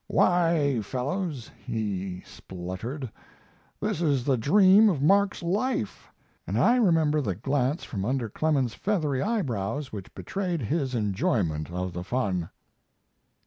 [0.07, 3.11] "Why, fellows," he spluttered,
[3.79, 6.07] "this is the dream of Mark's life,"
[6.47, 11.93] and I remember the glance from under Clemens's feathery eyebrows which betrayed his enjoyment of
[11.93, 12.49] the fun.